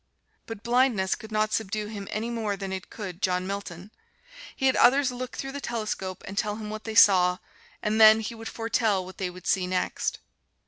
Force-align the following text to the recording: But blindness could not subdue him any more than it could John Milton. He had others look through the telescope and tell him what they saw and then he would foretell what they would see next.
But 0.47 0.63
blindness 0.63 1.13
could 1.13 1.31
not 1.31 1.53
subdue 1.53 1.85
him 1.85 2.07
any 2.09 2.31
more 2.31 2.57
than 2.57 2.73
it 2.73 2.89
could 2.89 3.21
John 3.21 3.45
Milton. 3.45 3.91
He 4.55 4.65
had 4.65 4.75
others 4.75 5.11
look 5.11 5.35
through 5.37 5.51
the 5.51 5.61
telescope 5.61 6.23
and 6.25 6.35
tell 6.35 6.55
him 6.55 6.71
what 6.71 6.85
they 6.85 6.95
saw 6.95 7.37
and 7.83 8.01
then 8.01 8.21
he 8.21 8.33
would 8.33 8.49
foretell 8.49 9.05
what 9.05 9.19
they 9.19 9.29
would 9.29 9.45
see 9.45 9.67
next. 9.67 10.17